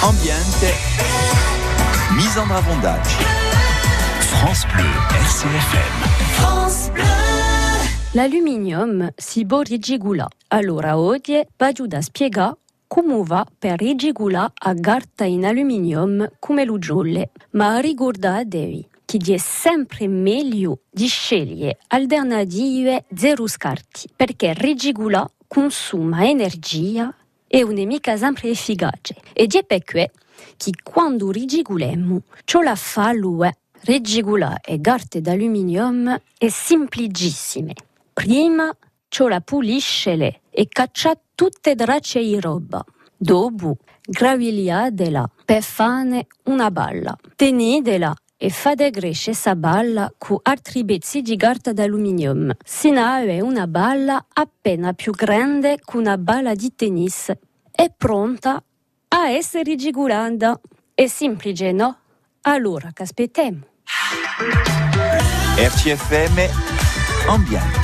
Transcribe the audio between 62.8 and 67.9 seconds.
che aspettiamo? RCFM Ambiente.